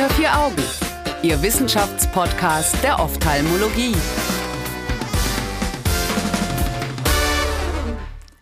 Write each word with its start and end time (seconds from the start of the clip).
Unter 0.00 0.14
vier 0.14 0.34
Augen, 0.34 0.62
Ihr 1.22 1.42
Wissenschaftspodcast 1.42 2.82
der 2.82 3.00
Ophthalmologie. 3.00 3.94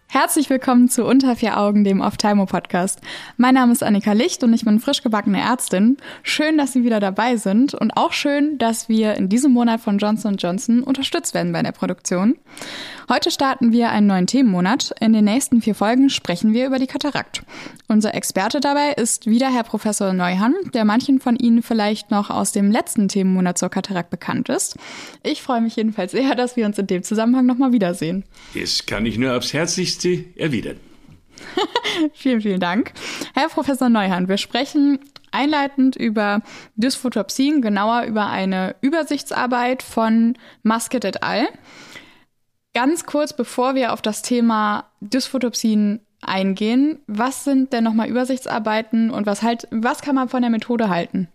Herzlich 0.06 0.50
willkommen 0.50 0.88
zu 0.88 1.04
Unter 1.04 1.34
vier 1.34 1.58
Augen, 1.58 1.82
dem 1.82 2.00
Ophthalmo-Podcast. 2.00 3.01
Mein 3.38 3.54
Name 3.54 3.72
ist 3.72 3.83
Annika 3.83 4.12
Licht 4.12 4.44
und 4.44 4.52
ich 4.52 4.65
bin 4.65 4.79
frisch 4.79 5.02
gebackene 5.02 5.40
Ärztin. 5.40 5.97
Schön, 6.22 6.58
dass 6.58 6.74
Sie 6.74 6.84
wieder 6.84 7.01
dabei 7.01 7.37
sind 7.37 7.75
und 7.75 7.90
auch 7.97 8.12
schön, 8.12 8.58
dass 8.58 8.88
wir 8.88 9.15
in 9.15 9.29
diesem 9.29 9.52
Monat 9.52 9.80
von 9.80 9.98
Johnson 9.98 10.37
Johnson 10.37 10.84
unterstützt 10.84 11.34
werden 11.34 11.51
bei 11.51 11.62
der 11.65 11.72
Produktion. 11.72 12.37
Heute 13.11 13.31
starten 13.31 13.72
wir 13.72 13.88
einen 13.88 14.06
neuen 14.06 14.27
Themenmonat. 14.27 14.95
In 15.01 15.15
den 15.15 15.25
nächsten 15.25 15.63
vier 15.63 15.75
Folgen 15.75 16.11
sprechen 16.11 16.52
wir 16.52 16.66
über 16.66 16.79
die 16.79 16.87
Katarakt. 16.87 17.43
Unser 17.88 18.15
Experte 18.15 18.61
dabei 18.61 18.93
ist 18.93 19.27
wieder 19.27 19.51
Herr 19.51 19.62
Professor 19.62 20.12
Neuhan, 20.12 20.55
der 20.75 20.85
manchen 20.85 21.19
von 21.19 21.35
Ihnen 21.35 21.63
vielleicht 21.63 22.11
noch 22.11 22.29
aus 22.29 22.52
dem 22.52 22.71
letzten 22.71 23.09
Themenmonat 23.09 23.57
zur 23.57 23.71
Katarakt 23.71 24.11
bekannt 24.11 24.51
ist. 24.51 24.77
Ich 25.23 25.41
freue 25.41 25.63
mich 25.63 25.75
jedenfalls 25.77 26.13
sehr, 26.13 26.35
dass 26.35 26.57
wir 26.57 26.66
uns 26.66 26.79
in 26.79 26.87
dem 26.87 27.02
Zusammenhang 27.02 27.47
nochmal 27.47 27.73
wiedersehen. 27.73 28.25
Das 28.55 28.85
kann 28.85 29.07
ich 29.07 29.16
nur 29.16 29.35
aufs 29.35 29.55
Herzlichste 29.55 30.27
erwidern. 30.37 30.77
vielen, 32.13 32.43
vielen 32.43 32.61
Dank. 32.61 32.93
Herr 33.33 33.49
Professor 33.49 33.88
Neuhan, 33.88 34.29
wir 34.29 34.37
sprechen 34.37 34.99
einleitend 35.30 35.97
über 35.97 36.43
Dysphotopsien, 36.77 37.63
genauer 37.63 38.02
über 38.02 38.27
eine 38.27 38.77
Übersichtsarbeit 38.80 39.83
von 39.83 40.37
Musket 40.63 41.05
et 41.05 41.23
al. 41.23 41.49
Ganz 42.75 43.07
kurz, 43.07 43.33
bevor 43.33 43.75
wir 43.75 43.93
auf 43.93 44.03
das 44.03 44.23
Thema 44.23 44.91
Dysphotopsien 45.01 46.01
eingehen, 46.21 46.99
was 47.07 47.45
sind 47.45 47.73
denn 47.73 47.85
nochmal 47.85 48.09
Übersichtsarbeiten 48.09 49.11
und 49.11 49.27
was, 49.27 49.43
halt, 49.43 49.69
was 49.71 50.03
kann 50.03 50.15
man 50.15 50.29
von 50.29 50.43
der 50.43 50.51
Methode 50.51 50.89
halten? 50.89 51.29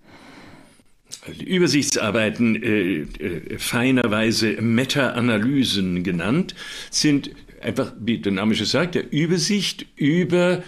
Übersichtsarbeiten, 1.45 2.62
äh, 2.62 3.02
äh, 3.02 3.58
feinerweise 3.59 4.62
Meta-Analysen 4.62 6.03
genannt, 6.03 6.56
sind 6.90 7.31
einfach, 7.62 7.94
wie 8.00 8.20
der 8.20 8.31
Name 8.31 8.56
schon 8.56 8.66
sagt, 8.66 8.95
der 8.95 9.12
Übersicht 9.12 9.86
über 9.95 10.64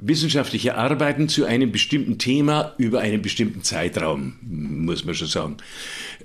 wissenschaftliche 0.00 0.76
Arbeiten 0.76 1.28
zu 1.28 1.44
einem 1.44 1.72
bestimmten 1.72 2.18
Thema 2.18 2.74
über 2.78 3.00
einen 3.00 3.20
bestimmten 3.20 3.62
Zeitraum, 3.62 4.38
muss 4.40 5.04
man 5.04 5.14
schon 5.14 5.28
sagen. 5.28 5.56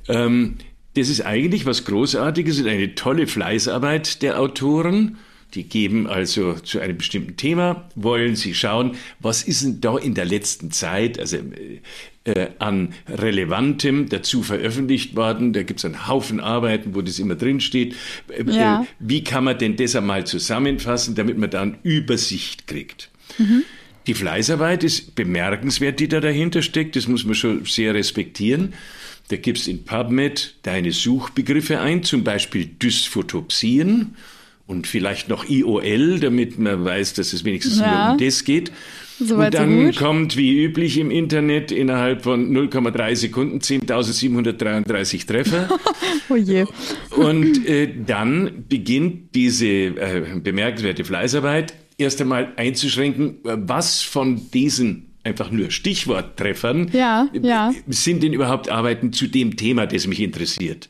Ähm, 0.08 0.56
das 0.96 1.10
ist 1.10 1.22
eigentlich 1.22 1.66
was 1.66 1.86
Großartiges 1.86 2.62
und 2.62 2.68
eine 2.68 2.96
tolle 2.96 3.28
Fleißarbeit 3.28 4.22
der 4.22 4.40
Autoren. 4.40 5.18
Die 5.54 5.64
geben 5.64 6.08
also 6.08 6.54
zu 6.54 6.80
einem 6.80 6.98
bestimmten 6.98 7.38
Thema, 7.38 7.90
wollen 7.96 8.36
sie 8.36 8.54
schauen, 8.54 8.98
was 9.20 9.44
ist 9.44 9.64
denn 9.64 9.80
da 9.80 9.98
in 9.98 10.14
der 10.14 10.26
letzten 10.26 10.72
Zeit, 10.72 11.18
also 11.20 11.38
äh, 12.26 12.48
an 12.60 12.94
Relevantem 13.08 14.10
dazu 14.10 14.44
veröffentlicht 14.44 15.16
worden. 15.16 15.54
Da 15.54 15.64
gibt 15.64 15.80
es 15.80 15.86
einen 15.86 16.08
Haufen 16.08 16.40
Arbeiten, 16.40 16.96
wo 16.96 17.02
das 17.02 17.20
immer 17.20 17.36
drin 17.36 17.62
steht. 17.62 17.96
Äh, 18.28 18.44
ja. 18.52 18.82
Äh, 18.82 18.86
wie 19.00 19.24
kann 19.24 19.44
man 19.44 19.58
denn 19.58 19.78
das 19.78 19.96
einmal 19.96 20.26
zusammenfassen, 20.26 21.16
damit 21.16 21.38
man 21.38 21.50
dann 21.50 21.78
Übersicht 21.84 22.68
kriegt? 22.68 23.10
Mhm. 23.38 23.64
Die 24.08 24.14
Fleißarbeit 24.14 24.84
ist 24.84 25.16
bemerkenswert, 25.16 26.00
die 26.00 26.08
da 26.08 26.20
dahinter 26.20 26.62
steckt. 26.62 26.96
Das 26.96 27.08
muss 27.08 27.26
man 27.26 27.36
schon 27.36 27.66
sehr 27.66 27.94
respektieren. 27.94 28.74
Da 29.30 29.38
gibst 29.38 29.68
in 29.68 29.84
PubMed 29.84 30.56
deine 30.64 30.92
Suchbegriffe 30.92 31.80
ein, 31.80 32.04
zum 32.04 32.24
Beispiel 32.24 32.66
Dysphotopsien 32.68 34.16
und 34.68 34.86
vielleicht 34.86 35.30
noch 35.30 35.50
IOL, 35.50 36.20
damit 36.20 36.60
man 36.60 36.86
weiß, 36.86 37.14
dass 37.14 37.34
es 37.34 37.44
wenigstens 37.44 37.80
ja. 37.80 38.06
nur 38.06 38.14
um 38.14 38.18
das 38.20 38.44
geht. 38.44 38.72
Soweit 39.18 39.56
und 39.56 39.62
dann 39.62 39.94
so 39.94 40.00
kommt 40.00 40.36
wie 40.36 40.64
üblich 40.64 40.98
im 40.98 41.10
Internet 41.10 41.72
innerhalb 41.72 42.24
von 42.24 42.52
0,3 42.52 43.16
Sekunden 43.16 43.60
10.733 43.60 45.26
Treffer. 45.26 45.70
oh 46.30 46.36
je. 46.36 46.66
Und 47.12 47.66
äh, 47.66 47.90
dann 48.06 48.66
beginnt 48.68 49.34
diese 49.34 49.68
äh, 49.68 50.40
bemerkenswerte 50.44 51.06
Fleißarbeit 51.06 51.74
erst 51.98 52.22
einmal 52.22 52.54
einzuschränken, 52.56 53.40
was 53.44 54.02
von 54.02 54.50
diesen 54.52 55.14
einfach 55.24 55.50
nur 55.50 55.72
Stichworttreffern, 55.72 56.92
ja, 56.94 57.28
ja. 57.42 57.74
sind 57.88 58.22
denn 58.22 58.34
überhaupt 58.34 58.70
Arbeiten 58.70 59.12
zu 59.12 59.28
dem 59.28 59.58
Thema, 59.58 59.88
das 59.88 60.06
mich 60.08 60.20
interessiert? 60.20 60.88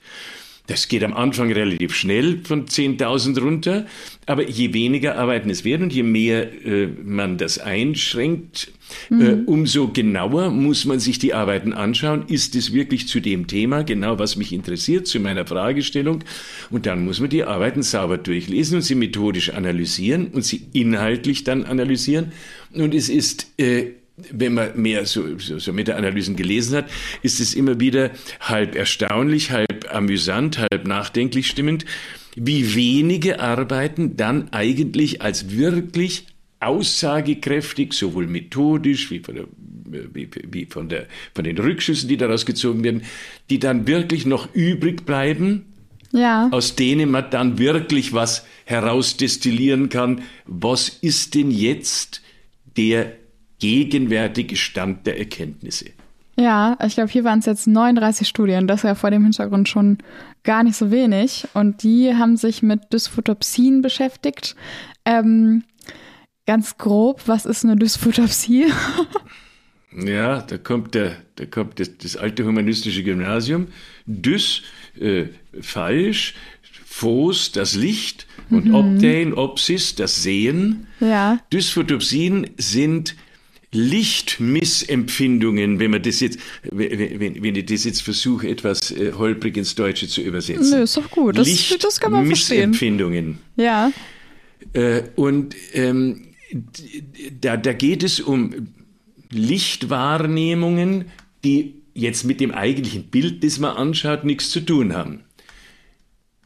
Das 0.67 0.87
geht 0.87 1.03
am 1.03 1.13
Anfang 1.13 1.51
relativ 1.51 1.93
schnell 1.93 2.39
von 2.43 2.65
10.000 2.65 3.39
runter, 3.39 3.85
aber 4.25 4.47
je 4.49 4.73
weniger 4.73 5.17
Arbeiten 5.17 5.49
es 5.49 5.63
werden 5.63 5.83
und 5.83 5.93
je 5.93 6.03
mehr 6.03 6.65
äh, 6.65 6.87
man 7.03 7.37
das 7.37 7.59
einschränkt, 7.59 8.71
äh, 9.09 9.13
mhm. 9.13 9.21
äh, 9.21 9.33
umso 9.45 9.89
genauer 9.89 10.49
muss 10.49 10.85
man 10.85 10.99
sich 10.99 11.19
die 11.19 11.33
Arbeiten 11.33 11.73
anschauen. 11.73 12.25
Ist 12.27 12.55
es 12.55 12.73
wirklich 12.73 13.07
zu 13.07 13.19
dem 13.19 13.47
Thema, 13.47 13.83
genau 13.83 14.17
was 14.17 14.35
mich 14.35 14.53
interessiert, 14.53 15.07
zu 15.07 15.19
meiner 15.19 15.45
Fragestellung? 15.45 16.23
Und 16.71 16.85
dann 16.85 17.05
muss 17.05 17.19
man 17.19 17.29
die 17.29 17.43
Arbeiten 17.43 17.83
sauber 17.83 18.17
durchlesen 18.17 18.77
und 18.77 18.81
sie 18.81 18.95
methodisch 18.95 19.51
analysieren 19.51 20.27
und 20.27 20.43
sie 20.43 20.67
inhaltlich 20.73 21.43
dann 21.43 21.63
analysieren. 21.65 22.31
Und 22.73 22.93
es 22.95 23.09
ist 23.09 23.51
äh, 23.57 23.91
wenn 24.17 24.53
man 24.53 24.79
mehr 24.81 25.05
so, 25.05 25.37
so, 25.39 25.59
so 25.59 25.73
Meta-Analysen 25.73 26.35
gelesen 26.35 26.77
hat, 26.77 26.89
ist 27.21 27.39
es 27.39 27.53
immer 27.53 27.79
wieder 27.79 28.11
halb 28.39 28.75
erstaunlich, 28.75 29.51
halb 29.51 29.93
amüsant, 29.93 30.57
halb 30.57 30.87
nachdenklich 30.87 31.47
stimmend, 31.47 31.85
wie 32.35 32.75
wenige 32.75 33.39
Arbeiten 33.39 34.15
dann 34.15 34.51
eigentlich 34.51 35.21
als 35.21 35.51
wirklich 35.51 36.27
aussagekräftig, 36.59 37.93
sowohl 37.93 38.27
methodisch 38.27 39.11
wie 39.11 39.19
von, 39.19 39.35
der, 39.35 39.45
wie, 40.13 40.29
wie 40.49 40.65
von, 40.65 40.89
der, 40.89 41.07
von 41.33 41.43
den 41.43 41.57
Rückschlüssen, 41.57 42.07
die 42.07 42.17
daraus 42.17 42.45
gezogen 42.45 42.83
werden, 42.83 43.03
die 43.49 43.59
dann 43.59 43.85
wirklich 43.87 44.25
noch 44.25 44.53
übrig 44.53 45.05
bleiben, 45.05 45.65
ja. 46.11 46.47
aus 46.51 46.75
denen 46.75 47.11
man 47.11 47.29
dann 47.29 47.57
wirklich 47.57 48.13
was 48.13 48.45
herausdestillieren 48.63 49.89
kann. 49.89 50.23
Was 50.45 50.89
ist 50.89 51.35
denn 51.35 51.51
jetzt 51.51 52.21
der 52.77 53.13
gegenwärtige 53.59 54.55
Stand 54.55 55.07
der 55.07 55.17
Erkenntnisse. 55.19 55.85
Ja, 56.37 56.77
ich 56.85 56.95
glaube, 56.95 57.09
hier 57.09 57.23
waren 57.23 57.39
es 57.39 57.45
jetzt 57.45 57.65
39 57.65 58.27
Studien. 58.27 58.67
Das 58.67 58.79
ist 58.79 58.83
ja 58.83 58.95
vor 58.95 59.09
dem 59.09 59.23
Hintergrund 59.23 59.69
schon 59.69 59.99
gar 60.43 60.63
nicht 60.63 60.75
so 60.75 60.91
wenig. 60.91 61.47
Und 61.53 61.83
die 61.83 62.13
haben 62.13 62.35
sich 62.35 62.61
mit 62.61 62.91
Dysphotopsien 62.91 63.81
beschäftigt. 63.81 64.55
Ähm, 65.05 65.63
ganz 66.45 66.77
grob, 66.77 67.21
was 67.27 67.45
ist 67.45 67.63
eine 67.63 67.77
Dysphotopsie? 67.77 68.65
ja, 69.97 70.41
da 70.41 70.57
kommt, 70.57 70.93
der, 70.93 71.15
da 71.35 71.45
kommt 71.45 71.79
das, 71.79 71.97
das 71.97 72.17
alte 72.17 72.45
humanistische 72.45 73.03
Gymnasium. 73.03 73.67
Dys, 74.05 74.61
äh, 74.99 75.27
falsch, 75.61 76.35
Phos, 76.85 77.51
das 77.51 77.75
Licht 77.75 78.27
und 78.49 78.65
mhm. 78.67 78.75
Optein, 78.75 79.33
Opsis, 79.33 79.95
das 79.95 80.21
Sehen. 80.21 80.87
Ja. 80.99 81.39
Dysphotopsien 81.51 82.49
sind 82.57 83.15
Lichtmissempfindungen, 83.71 85.79
wenn 85.79 85.91
man 85.91 86.01
das 86.01 86.19
jetzt, 86.19 86.39
wenn, 86.63 87.43
wenn 87.43 87.55
ich 87.55 87.65
das 87.65 87.83
jetzt 87.83 88.01
versuche, 88.01 88.47
etwas 88.47 88.91
äh, 88.91 89.13
holprig 89.13 89.57
ins 89.57 89.75
Deutsche 89.75 90.07
zu 90.07 90.21
übersetzen. 90.21 90.77
Nö, 90.77 90.83
ist 90.83 90.97
doch 90.97 91.11
gut. 91.11 91.37
Das, 91.37 91.47
Licht 91.47 91.83
das 91.83 91.99
kann 91.99 92.11
man 92.11 92.27
Missempfindungen. 92.27 93.39
Ja. 93.57 93.91
Äh, 94.73 95.03
und 95.15 95.55
ähm, 95.73 96.27
da, 97.41 97.57
da 97.57 97.73
geht 97.73 98.03
es 98.03 98.19
um 98.19 98.69
Lichtwahrnehmungen, 99.31 101.05
die 101.43 101.81
jetzt 101.93 102.25
mit 102.25 102.39
dem 102.39 102.51
eigentlichen 102.51 103.05
Bild, 103.05 103.43
das 103.43 103.59
man 103.59 103.75
anschaut, 103.75 104.23
nichts 104.23 104.51
zu 104.51 104.59
tun 104.59 104.93
haben. 104.93 105.21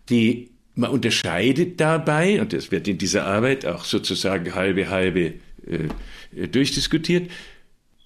Die, 0.10 0.50
man 0.76 0.92
unterscheidet 0.92 1.80
dabei, 1.80 2.42
und 2.42 2.54
das 2.54 2.72
wird 2.72 2.88
in 2.88 2.98
dieser 2.98 3.26
Arbeit 3.26 3.66
auch 3.66 3.84
sozusagen 3.84 4.56
halbe, 4.56 4.90
halbe 4.90 5.34
äh, 5.68 6.42
äh, 6.42 6.48
durchdiskutiert. 6.48 7.30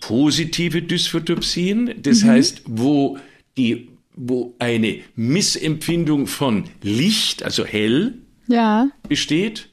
Positive 0.02 0.82
Dysphotopsien, 0.82 1.96
das 2.02 2.24
mhm. 2.24 2.28
heißt, 2.28 2.62
wo 2.66 3.18
die 3.58 3.90
wo 4.16 4.54
eine 4.60 5.00
Missempfindung 5.16 6.28
von 6.28 6.66
Licht, 6.84 7.42
also 7.42 7.66
hell, 7.66 8.14
ja. 8.48 8.90
besteht 9.10 9.70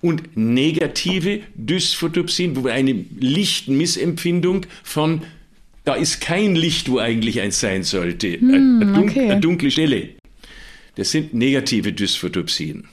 und 0.00 0.36
negative 0.36 1.40
Dysphotopsien, 1.54 2.56
wo 2.56 2.66
eine 2.66 3.04
Lichtmissempfindung 3.20 4.66
von 4.82 5.22
da 5.84 5.94
ist 5.94 6.20
kein 6.20 6.56
Licht, 6.56 6.90
wo 6.90 6.98
eigentlich 6.98 7.40
eins 7.42 7.60
sein 7.60 7.82
sollte, 7.82 8.40
hm, 8.40 8.80
eine, 8.80 8.92
dun 8.92 9.08
okay. 9.08 9.30
eine 9.30 9.40
dunkle 9.40 9.70
Stelle. 9.70 10.10
Das 10.94 11.10
sind 11.10 11.34
negative 11.34 11.92
Dysphotopsien. 11.92 12.88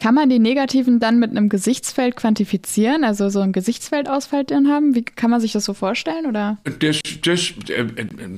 Kann 0.00 0.14
man 0.14 0.28
die 0.28 0.38
negativen 0.38 1.00
dann 1.00 1.18
mit 1.18 1.30
einem 1.30 1.48
Gesichtsfeld 1.48 2.16
quantifizieren, 2.16 3.04
also 3.04 3.28
so 3.28 3.40
ein 3.40 3.52
Gesichtsfeldausfall 3.52 4.44
dann 4.44 4.68
haben? 4.68 4.94
Wie 4.94 5.02
kann 5.02 5.30
man 5.30 5.40
sich 5.40 5.52
das 5.52 5.64
so 5.64 5.74
vorstellen? 5.74 6.26
Oder? 6.26 6.58
Das, 6.78 7.00
das, 7.22 7.52
äh, 7.68 7.86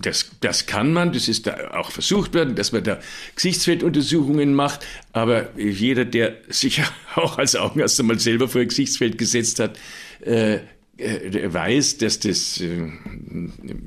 das, 0.01 0.31
das 0.41 0.67
kann 0.67 0.93
man, 0.93 1.13
das 1.13 1.29
ist 1.29 1.47
da 1.47 1.73
auch 1.75 1.91
versucht 1.91 2.35
worden, 2.35 2.55
dass 2.55 2.73
man 2.73 2.85
da 2.85 2.99
Gesichtsfelduntersuchungen 3.35 4.55
macht, 4.55 4.87
aber 5.13 5.49
jeder, 5.59 6.05
der 6.05 6.37
sich 6.49 6.83
auch 7.15 7.39
als 7.39 7.57
Augenarzt 7.57 7.99
einmal 8.01 8.19
selber 8.19 8.49
vor 8.49 8.61
ein 8.61 8.69
Gesichtsfeld 8.69 9.19
gesetzt 9.19 9.61
hat, 9.61 9.79
äh, 10.21 10.59
weiß, 10.99 11.99
dass 11.99 12.21
das, 12.21 12.61
äh, 12.61 12.91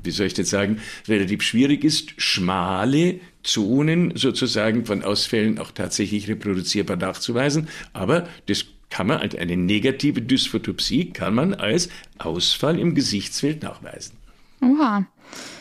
wie 0.02 0.10
soll 0.10 0.26
ich 0.26 0.34
das 0.34 0.50
sagen, 0.50 0.78
relativ 1.06 1.42
schwierig 1.42 1.84
ist, 1.84 2.20
schmale 2.20 3.20
Zonen 3.42 4.12
sozusagen 4.16 4.86
von 4.86 5.02
Ausfällen 5.02 5.58
auch 5.58 5.72
tatsächlich 5.72 6.28
reproduzierbar 6.28 6.96
nachzuweisen. 6.96 7.68
Aber 7.92 8.28
das 8.46 8.64
kann 8.90 9.06
man 9.06 9.18
als 9.18 9.34
eine 9.34 9.56
negative 9.56 10.20
Dysphotopsie 10.20 11.10
kann 11.10 11.34
man 11.34 11.54
als 11.54 11.88
Ausfall 12.18 12.78
im 12.78 12.94
Gesichtsfeld 12.94 13.62
nachweisen. 13.62 14.16
Oha. 14.60 15.06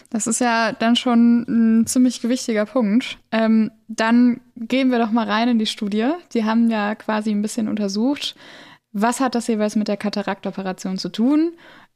Das 0.09 0.27
ist 0.27 0.41
ja 0.41 0.73
dann 0.73 0.97
schon 0.97 1.45
ein 1.47 1.87
ziemlich 1.87 2.21
gewichtiger 2.21 2.65
Punkt. 2.65 3.17
Ähm, 3.31 3.71
dann 3.87 4.41
gehen 4.57 4.91
wir 4.91 4.99
doch 4.99 5.11
mal 5.11 5.25
rein 5.25 5.47
in 5.47 5.59
die 5.59 5.65
Studie. 5.65 6.09
Die 6.33 6.43
haben 6.43 6.69
ja 6.69 6.95
quasi 6.95 7.31
ein 7.31 7.41
bisschen 7.41 7.69
untersucht, 7.69 8.35
was 8.93 9.19
hat 9.19 9.35
das 9.35 9.47
jeweils 9.47 9.75
mit 9.75 9.87
der 9.87 9.97
Kataraktoperation 9.97 10.97
zu 10.97 11.09
tun? 11.09 11.53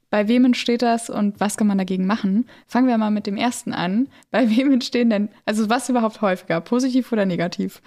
Bei 0.09 0.27
wem 0.27 0.45
entsteht 0.45 0.81
das 0.81 1.09
und 1.09 1.39
was 1.39 1.57
kann 1.57 1.67
man 1.67 1.77
dagegen 1.77 2.05
machen? 2.05 2.45
Fangen 2.67 2.87
wir 2.87 2.97
mal 2.97 3.11
mit 3.11 3.27
dem 3.27 3.37
ersten 3.37 3.73
an. 3.73 4.07
Bei 4.31 4.49
wem 4.55 4.71
entstehen 4.71 5.09
denn, 5.09 5.29
also 5.45 5.69
was 5.69 5.89
überhaupt 5.89 6.21
häufiger, 6.21 6.61
positiv 6.61 7.11
oder 7.11 7.25
negativ? 7.25 7.81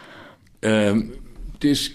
Ähm, 0.63 1.13
das, 1.61 1.91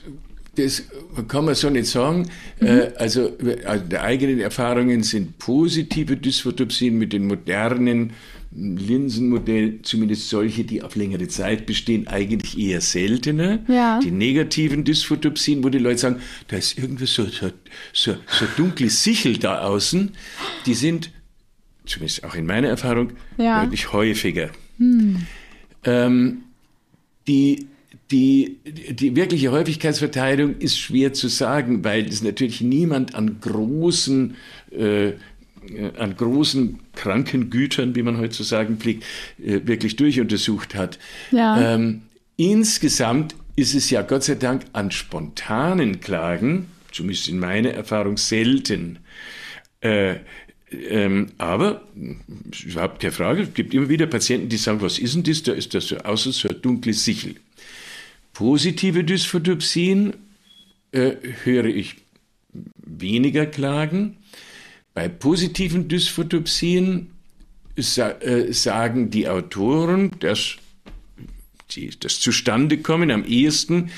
das 0.56 0.84
kann 1.28 1.46
man 1.46 1.56
so 1.56 1.70
nicht 1.70 1.88
sagen. 1.88 2.30
Mhm. 2.60 2.68
Äh, 2.68 2.92
also, 2.98 3.32
also 3.66 3.86
die 3.86 4.00
eigenen 4.00 4.40
Erfahrungen 4.40 5.04
sind 5.04 5.38
positive 5.38 6.18
Dysphotopsien 6.18 6.98
mit 6.98 7.14
den 7.14 7.28
modernen 7.28 8.14
Linsenmodell, 8.56 9.80
zumindest 9.82 10.30
solche, 10.30 10.64
die 10.64 10.82
auf 10.82 10.96
längere 10.96 11.28
Zeit 11.28 11.66
bestehen, 11.66 12.08
eigentlich 12.08 12.58
eher 12.58 12.82
seltener. 12.82 13.60
Ja. 13.68 14.00
Die 14.00 14.12
negativen 14.12 14.84
Dysphotopsien, 14.84 15.64
wo 15.64 15.70
die 15.70 15.80
Leute 15.80 15.98
sagen, 16.00 16.22
da 16.48 16.58
ist 16.58 16.78
irgendwie 16.78 17.06
so, 17.06 17.26
so, 17.26 17.52
so, 17.94 18.16
so 18.28 18.46
dunkle 18.58 18.90
Sichel 18.90 19.38
da 19.38 19.62
außen, 19.62 20.12
die 20.66 20.74
sind, 20.74 21.12
zumindest 21.86 22.24
auch 22.24 22.36
in 22.36 22.46
meiner 22.46 22.68
Erfahrung, 22.68 23.14
ja. 23.38 23.64
deutlich 23.64 23.92
häufiger. 23.92 24.50
Hm. 24.78 25.26
Ähm, 25.86 26.44
die 27.28 27.68
die, 28.12 28.60
die 28.92 29.16
wirkliche 29.16 29.52
Häufigkeitsverteilung 29.52 30.58
ist 30.58 30.78
schwer 30.78 31.14
zu 31.14 31.30
sagen, 31.30 31.84
weil 31.84 32.08
es 32.08 32.22
natürlich 32.22 32.62
niemand 32.62 33.16
an 33.16 33.40
großen 33.42 34.36
äh, 34.72 35.14
an 35.98 36.16
großen 36.16 36.80
Krankengütern, 36.96 37.96
wie 37.96 38.04
man 38.04 38.18
heute 38.18 38.32
zu 38.32 38.44
sagen 38.44 38.78
pflegt, 38.78 39.04
äh, 39.44 39.62
wirklich 39.66 39.96
durchuntersucht 39.96 40.76
hat. 40.76 41.00
Ja. 41.32 41.76
Ähm, 41.76 42.04
insgesamt 42.38 43.36
ist 43.56 43.76
es 43.76 43.90
ja 43.90 44.02
Gott 44.02 44.24
sei 44.24 44.36
Dank 44.36 44.66
an 44.74 44.92
spontanen 44.92 46.00
Klagen, 46.00 46.68
zumindest 46.92 47.28
in 47.28 47.40
meiner 47.40 47.72
Erfahrung, 47.72 48.18
selten. 48.18 49.00
Äh, 49.82 50.16
ähm, 50.72 51.28
aber 51.38 51.84
überhaupt 52.66 53.00
keine 53.00 53.12
Frage, 53.12 53.44
es 53.44 53.54
gibt 53.54 53.74
immer 53.74 53.90
wieder 53.90 54.08
Patienten, 54.08 54.50
die 54.50 54.58
sagen, 54.58 54.82
was 54.82 54.98
ist 54.98 55.16
denn 55.16 55.24
das? 55.24 55.44
Da 55.44 55.54
ist 55.54 55.74
das 55.74 55.88
so 55.88 55.98
außer 55.98 56.32
so 56.32 56.50
eine 56.50 56.58
dunkle 56.58 56.94
Sichel. 56.94 57.36
Positive 58.34 59.04
Dysphotopsien 59.04 60.14
äh, 60.92 61.12
höre 61.44 61.66
ich 61.66 61.96
weniger 62.78 63.46
Klagen. 63.46 64.18
Bei 64.94 65.08
positiven 65.08 65.88
Dysphotopsien 65.88 67.12
äh, 67.76 68.54
sagen 68.54 69.10
die 69.10 69.28
Autoren, 69.28 70.12
dass 70.20 70.58
das 72.00 72.20
Zustandekommen 72.20 73.10
am 73.10 73.26
ehesten 73.26 73.90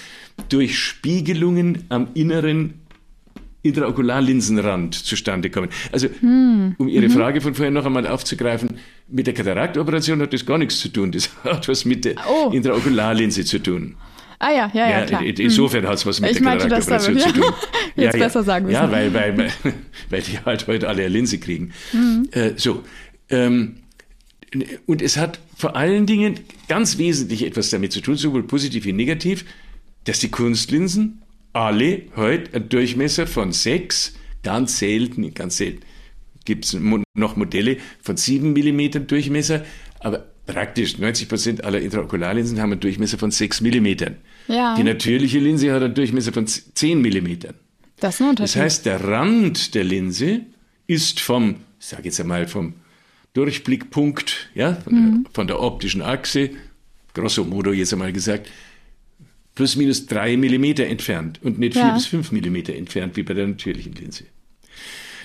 durch 0.50 0.80
Spiegelungen 0.80 1.84
am 1.90 2.08
inneren 2.14 2.76
Intraokularlinsenrand 3.64 4.94
zustande 4.94 5.50
kommen. 5.50 5.70
Also, 5.92 6.08
hm. 6.20 6.76
um 6.78 6.88
Ihre 6.88 7.08
mhm. 7.08 7.12
Frage 7.12 7.42
von 7.42 7.56
vorhin 7.56 7.74
noch 7.74 7.86
einmal 7.86 8.08
aufzugreifen, 8.08 8.70
mit 9.08 9.28
der 9.28 9.34
Kataraktoperation 9.34 10.22
hat 10.22 10.34
das 10.34 10.46
gar 10.46 10.58
nichts 10.58 10.80
zu 10.80 10.90
tun. 10.90 11.12
Das 11.12 11.30
hat 11.44 11.68
was 11.68 11.84
mit 11.84 12.06
der 12.06 12.16
oh. 12.30 12.52
Intraokularlinse 12.52 13.44
zu 13.44 13.60
tun. 13.60 13.96
Ah 14.40 14.52
ja, 14.52 14.72
ja, 14.74 14.90
ja, 14.90 15.06
klar. 15.06 15.24
Insofern 15.24 15.88
hat 15.88 15.96
es 15.96 16.06
was 16.06 16.20
mit 16.20 16.32
ich 16.32 16.38
der 16.38 16.58
Kataraktoperation 16.58 17.20
zu 17.20 17.34
tun. 17.34 17.44
Ja. 17.96 18.04
Jetzt 18.04 18.16
ja, 18.16 18.26
besser 18.26 18.44
sagen 18.44 18.70
Ja, 18.70 18.92
weil, 18.92 19.14
weil, 19.14 19.38
weil, 19.38 19.52
weil 20.10 20.22
die 20.22 20.38
halt 20.40 20.68
heute 20.68 20.90
alle 20.90 21.04
eine 21.04 21.14
Linse 21.14 21.38
kriegen. 21.38 21.72
Mhm. 21.94 22.28
Äh, 22.32 22.52
so. 22.58 22.84
Ähm, 23.30 23.78
und 24.86 25.02
es 25.02 25.16
hat 25.16 25.40
vor 25.56 25.78
allen 25.78 26.06
Dingen 26.06 26.42
ganz 26.68 26.98
wesentlich 26.98 27.46
etwas 27.46 27.70
damit 27.70 27.94
zu 27.94 28.02
tun, 28.02 28.18
sowohl 28.18 28.44
positiv 28.44 28.84
wie 28.84 28.92
negativ, 28.92 29.46
dass 30.04 30.20
die 30.20 30.30
Kunstlinsen 30.30 31.22
alle 31.54 32.02
heute 32.18 32.54
einen 32.54 32.70
Durchmesser 32.70 33.28
von 33.28 33.54
sechs, 33.54 34.14
ganz 34.44 34.78
selten, 34.78 35.34
ganz 35.34 35.58
selten, 35.58 35.82
gibt 36.44 36.66
es 36.66 36.78
noch 37.14 37.38
Modelle 37.38 37.78
von 38.02 38.18
sieben 38.18 38.52
Millimetern 38.54 39.08
Durchmesser, 39.08 39.66
aber 40.00 40.28
praktisch 40.46 40.98
90 40.98 41.30
Prozent 41.30 41.64
aller 41.64 41.80
Intraokularlinsen 41.80 42.60
haben 42.60 42.72
einen 42.72 42.82
Durchmesser 42.82 43.18
von 43.18 43.32
6 43.32 43.62
mm. 43.62 43.88
Ja. 44.48 44.76
Die 44.76 44.84
natürliche 44.84 45.40
Linse 45.40 45.74
hat 45.74 45.84
einen 45.84 45.96
Durchmesser 45.96 46.34
von 46.34 46.48
10 46.48 47.02
mm. 47.02 47.38
Das. 48.00 48.22
Das 48.36 48.56
heißt, 48.56 48.86
der 48.86 49.04
Rand 49.04 49.74
der 49.74 49.84
Linse 49.84 50.42
ist 50.86 51.20
vom, 51.20 51.56
ich 51.80 51.86
sage 51.86 52.04
jetzt 52.04 52.20
einmal, 52.20 52.48
vom 52.48 52.74
Durchblickpunkt, 53.34 54.50
ja, 54.54 54.74
von, 54.76 54.94
mhm. 54.94 55.24
der, 55.24 55.32
von 55.34 55.48
der 55.48 55.62
optischen 55.62 56.02
Achse, 56.02 56.52
grosso 57.14 57.44
modo 57.44 57.72
jetzt 57.72 57.94
einmal 57.94 58.14
gesagt, 58.14 58.50
plus 59.56 59.76
minus 59.76 60.06
3 60.06 60.38
mm 60.38 60.64
entfernt 60.82 61.40
und 61.42 61.58
nicht 61.58 61.74
4 61.74 61.82
ja. 61.82 61.94
bis 61.94 62.06
5 62.06 62.32
mm 62.32 62.56
entfernt 62.68 63.16
wie 63.16 63.24
bei 63.24 63.34
der 63.34 63.48
natürlichen 63.48 63.94
Linse. 63.94 64.26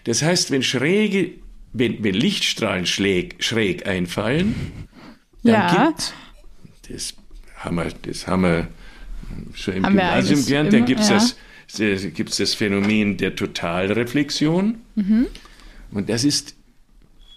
Das 0.04 0.22
heißt, 0.22 0.50
wenn 0.50 0.62
schräge, 0.62 1.32
wenn, 1.72 2.02
wenn 2.02 2.14
Lichtstrahlen 2.14 2.86
schräg, 2.86 3.42
schräg 3.42 3.86
einfallen, 3.86 4.54
dann 5.42 5.52
ja. 5.54 5.86
gibt, 5.86 6.14
das 6.88 7.14
haben 7.56 7.76
wir, 7.76 7.88
das 8.02 8.26
haben 8.26 8.42
wir 8.42 8.68
schon 9.54 9.74
im 9.74 9.84
haben 9.84 9.96
Gymnasium 9.96 10.44
gelernt, 10.44 10.72
dann 10.72 10.84
gibt 10.84 11.00
es 11.00 11.08
ja. 11.08 11.16
das, 11.16 12.14
gibt's 12.14 12.36
das 12.36 12.54
Phänomen 12.54 13.16
der 13.16 13.34
Totalreflexion. 13.36 14.76
Mhm. 14.96 15.26
Und 15.92 16.08
das 16.08 16.24
ist 16.24 16.54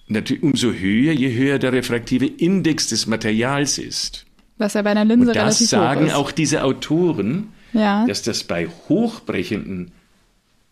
natürlich 0.08 0.44
umso 0.44 0.72
höher, 0.72 1.14
je 1.14 1.34
höher 1.34 1.60
der 1.60 1.74
refraktive 1.74 2.26
Index 2.26 2.90
des 2.90 3.08
Materials 3.08 3.78
ist. 3.78 4.26
Was 4.58 4.74
ja 4.74 4.82
bei 4.82 4.92
einer 4.92 5.06
Linse 5.06 5.28
Und 5.28 5.36
das 5.36 5.60
relativ 5.60 5.68
sagen 5.68 6.12
auch 6.12 6.32
diese 6.32 6.64
Autoren, 6.64 7.50
ja. 7.74 8.06
dass 8.06 8.22
das 8.22 8.44
bei 8.44 8.68
hochbrechenden 8.68 9.92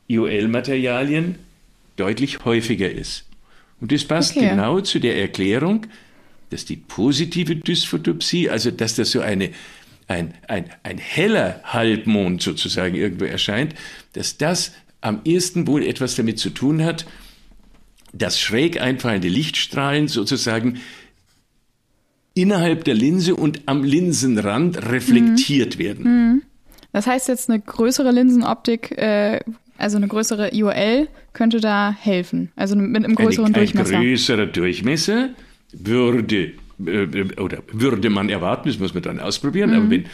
IOL-Materialien 0.08 1.36
deutlich 1.96 2.46
häufiger 2.46 2.90
ist. 2.90 3.26
Und 3.80 3.92
das 3.92 4.06
passt 4.06 4.38
okay. 4.38 4.50
genau 4.50 4.82
zu 4.82 5.00
der 5.00 5.20
Erklärung, 5.20 5.88
dass 6.52 6.66
die 6.66 6.76
positive 6.76 7.56
Dysphotopsie, 7.56 8.50
also 8.50 8.72
dass 8.72 8.96
das 8.96 9.12
so 9.12 9.22
eine, 9.22 9.52
ein, 10.08 10.34
ein, 10.48 10.66
ein 10.84 10.98
heller 10.98 11.62
Halbmond 11.64 12.42
sozusagen 12.42 12.96
irgendwo 12.96 13.26
erscheint, 13.26 13.74
dass 14.14 14.38
das 14.38 14.74
am 15.00 15.22
ehesten 15.26 15.66
wohl 15.66 15.84
etwas 15.84 16.16
damit 16.16 16.38
zu 16.38 16.52
tun 16.52 16.84
hat, 16.84 17.06
dass 18.14 18.40
schräg 18.40 18.80
einfallende 18.80 19.30
Lichtstrahlen 19.30 20.08
sozusagen 20.10 20.80
innerhalb 22.34 22.84
der 22.84 22.94
Linse 22.94 23.36
und 23.36 23.62
am 23.66 23.84
Linsenrand 23.84 24.90
reflektiert 24.90 25.76
mhm. 25.76 25.80
werden. 25.80 26.04
Mhm. 26.04 26.42
Das 26.92 27.08
heißt 27.08 27.30
jetzt 27.30 27.50
eine 27.50 27.62
größere 27.62 28.12
Linsenoptik, 28.12 28.92
äh, 28.98 29.40
also 29.78 29.98
eine 29.98 30.10
größere 30.10 30.54
IOL 30.54 31.08
könnte 31.32 31.62
da 31.62 31.96
helfen, 31.98 32.52
also 32.58 32.76
mit 32.76 33.04
einem 33.04 33.16
größeren 33.16 33.46
eine, 33.46 33.54
Durchmesser. 33.54 33.96
Ein 33.96 34.02
größerer 34.02 34.46
Durchmesser 34.48 35.30
würde 35.74 36.54
äh, 36.86 37.40
oder 37.40 37.64
würde 37.72 38.10
man 38.10 38.30
erwarten, 38.30 38.70
das 38.70 38.80
muss 38.80 38.94
man 38.94 39.04
dann 39.04 39.20
ausprobieren, 39.20 39.72
mhm. 39.72 39.76
aber 39.76 39.90
wenn, 39.90 40.06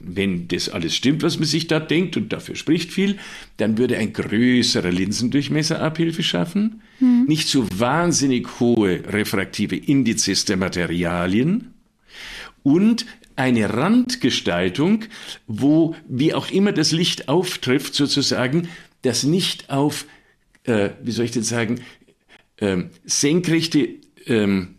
wenn 0.00 0.48
das 0.48 0.68
alles 0.68 0.94
stimmt, 0.94 1.22
was 1.22 1.38
man 1.38 1.46
sich 1.46 1.66
da 1.66 1.78
denkt 1.78 2.16
und 2.16 2.32
dafür 2.32 2.56
spricht 2.56 2.92
viel, 2.92 3.18
dann 3.58 3.78
würde 3.78 3.98
ein 3.98 4.12
größerer 4.12 4.90
Linsendurchmesser 4.90 5.80
Abhilfe 5.80 6.22
schaffen, 6.22 6.82
mhm. 7.00 7.24
nicht 7.26 7.48
so 7.48 7.66
wahnsinnig 7.76 8.60
hohe 8.60 9.02
refraktive 9.06 9.76
Indizes 9.76 10.44
der 10.44 10.56
Materialien 10.56 11.74
und 12.62 13.06
eine 13.36 13.72
Randgestaltung, 13.72 15.04
wo, 15.46 15.94
wie 16.06 16.34
auch 16.34 16.50
immer 16.50 16.72
das 16.72 16.92
Licht 16.92 17.28
auftrifft, 17.28 17.94
sozusagen, 17.94 18.68
das 19.02 19.24
nicht 19.24 19.70
auf, 19.70 20.04
äh, 20.64 20.90
wie 21.02 21.12
soll 21.12 21.24
ich 21.24 21.30
denn 21.30 21.42
sagen, 21.42 21.80
äh, 22.58 22.84
senkrechte 23.04 23.88
ähm, 24.26 24.76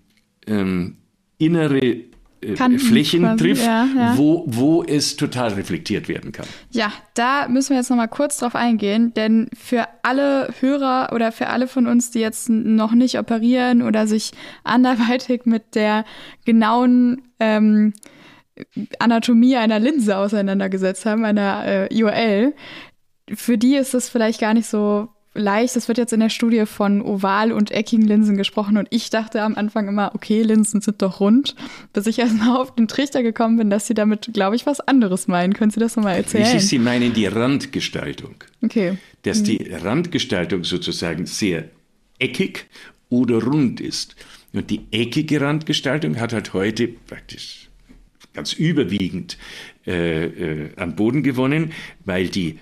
ähm, 0.48 0.98
innere 1.38 2.12
äh, 2.42 2.56
Kanten 2.56 2.80
Flächen 2.80 3.22
quasi, 3.22 3.38
trifft, 3.38 3.66
ja, 3.66 3.88
ja. 3.96 4.18
Wo, 4.18 4.44
wo 4.48 4.84
es 4.84 5.16
total 5.16 5.54
reflektiert 5.54 6.08
werden 6.08 6.32
kann. 6.32 6.48
Ja, 6.72 6.92
da 7.14 7.48
müssen 7.48 7.72
wir 7.72 7.78
jetzt 7.78 7.90
nochmal 7.90 8.08
kurz 8.08 8.38
drauf 8.38 8.56
eingehen, 8.56 9.14
denn 9.14 9.50
für 9.54 9.88
alle 10.02 10.54
Hörer 10.60 11.12
oder 11.14 11.32
für 11.32 11.48
alle 11.48 11.68
von 11.68 11.88
uns, 11.88 12.12
die 12.12 12.20
jetzt 12.20 12.50
noch 12.50 12.94
nicht 12.94 13.20
operieren 13.20 13.82
oder 13.84 14.08
sich 14.08 14.32
anderweitig 14.64 15.46
mit 15.46 15.76
der 15.76 16.04
genauen 16.46 17.22
ähm, 17.40 17.94
Anatomie 19.00 19.58
einer 19.58 19.80
Linse 19.80 20.18
auseinandergesetzt 20.18 21.06
haben, 21.06 21.26
einer 21.26 21.66
äh, 21.66 21.94
IOL, 21.94 22.54
für 23.34 23.58
die 23.58 23.76
ist 23.76 23.94
das 23.94 24.10
vielleicht 24.10 24.42
gar 24.42 24.54
nicht 24.54 24.68
so 24.68 25.10
leicht, 25.34 25.76
es 25.76 25.88
wird 25.88 25.98
jetzt 25.98 26.14
in 26.14 26.20
der 26.20 26.30
Studie 26.30 26.66
von 26.66 27.02
oval 27.02 27.52
und 27.52 27.72
eckigen 27.72 28.06
Linsen 28.06 28.38
gesprochen 28.38 28.78
und 28.78 28.88
ich 28.92 29.10
dachte 29.10 29.42
am 29.42 29.56
Anfang 29.56 29.88
immer, 29.88 30.12
okay, 30.14 30.42
Linsen 30.44 30.82
sind 30.82 31.02
doch 31.02 31.20
rund, 31.20 31.56
bis 31.94 32.08
ich 32.08 32.20
erstmal 32.20 32.58
auf 32.58 32.76
den 32.76 32.88
Trichter 32.88 33.24
gekommen 33.24 33.58
bin, 33.58 33.70
dass 33.70 33.88
Sie 33.88 33.94
damit, 33.94 34.32
glaube 34.34 34.56
ich, 34.56 34.66
was 34.66 34.80
anderes 34.82 35.28
meinen. 35.28 35.54
Können 35.54 35.72
Sie 35.72 35.80
das 35.80 35.96
nochmal 35.96 36.18
erzählen? 36.18 36.60
Sie 36.60 36.80
meinen 36.80 37.14
die 37.14 37.28
Randgestaltung. 37.28 38.36
Okay. 38.62 38.98
Dass 39.24 39.44
die 39.44 39.72
Randgestaltung 39.72 40.64
sozusagen 40.64 41.26
sehr 41.26 41.66
eckig 42.20 42.68
oder 43.10 43.44
rund 43.44 43.80
ist. 43.80 44.16
Und 44.54 44.70
die 44.70 44.82
eckige 44.92 45.42
Randgestaltung 45.42 46.20
hat 46.20 46.34
halt 46.34 46.54
heute 46.54 46.88
praktisch 46.88 47.70
ganz 48.34 48.54
überwiegend 48.54 49.38
äh, 49.86 50.26
äh, 50.26 50.70
an 50.78 50.96
Boden 50.96 51.24
gewonnen, 51.24 51.72
weil 52.06 52.28
die 52.30 52.60